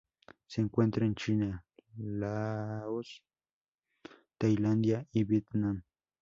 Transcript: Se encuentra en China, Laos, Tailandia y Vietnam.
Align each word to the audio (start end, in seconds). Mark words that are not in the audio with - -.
Se 0.47 0.61
encuentra 0.61 1.05
en 1.05 1.13
China, 1.13 1.63
Laos, 1.95 3.21
Tailandia 4.39 5.05
y 5.11 5.25
Vietnam. 5.25 5.83